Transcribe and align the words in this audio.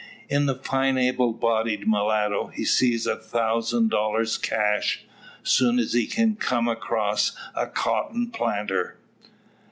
In 0.29 0.47
the 0.47 0.55
fine 0.55 0.97
able 0.97 1.31
bodied 1.31 1.87
mulatto, 1.87 2.47
he 2.47 2.65
sees 2.65 3.05
a 3.05 3.15
thousand 3.15 3.91
dollars 3.91 4.35
cash 4.39 5.03
soon 5.43 5.77
as 5.77 5.93
he 5.93 6.07
can 6.07 6.35
come 6.37 6.67
across 6.67 7.33
a 7.53 7.67
cotton 7.67 8.31
planter. 8.31 8.97